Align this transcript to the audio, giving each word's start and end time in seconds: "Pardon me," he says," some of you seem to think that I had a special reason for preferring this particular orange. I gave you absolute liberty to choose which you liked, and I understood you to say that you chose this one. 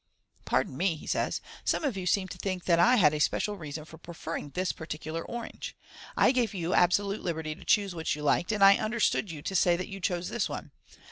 "Pardon 0.45 0.75
me," 0.75 0.95
he 0.95 1.05
says," 1.05 1.41
some 1.63 1.83
of 1.83 1.95
you 1.95 2.07
seem 2.07 2.27
to 2.29 2.37
think 2.39 2.65
that 2.65 2.79
I 2.79 2.95
had 2.95 3.13
a 3.13 3.19
special 3.19 3.55
reason 3.55 3.85
for 3.85 3.99
preferring 3.99 4.49
this 4.49 4.71
particular 4.71 5.21
orange. 5.23 5.75
I 6.17 6.31
gave 6.31 6.55
you 6.55 6.73
absolute 6.73 7.21
liberty 7.21 7.53
to 7.53 7.63
choose 7.63 7.93
which 7.93 8.15
you 8.15 8.23
liked, 8.23 8.51
and 8.51 8.63
I 8.63 8.77
understood 8.77 9.29
you 9.29 9.43
to 9.43 9.53
say 9.55 9.75
that 9.75 9.89
you 9.89 9.99
chose 9.99 10.29
this 10.29 10.49
one. 10.49 10.71